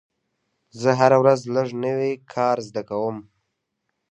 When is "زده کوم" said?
2.67-3.17